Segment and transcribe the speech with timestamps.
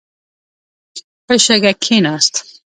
[1.25, 2.33] په شګه کښېناست.